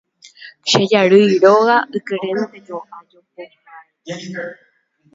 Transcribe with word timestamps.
Che 0.69 0.79
jarýi 0.91 1.35
róga 1.43 1.77
ykérenteko 2.01 2.77
ajogapova'ekue. 2.97 4.45